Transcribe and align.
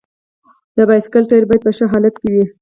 د 0.77 0.79
بایسکل 0.89 1.23
ټایر 1.29 1.43
باید 1.47 1.61
په 1.65 1.71
ښه 1.77 1.85
حالت 1.93 2.15
کې 2.21 2.29
وي. 2.33 2.45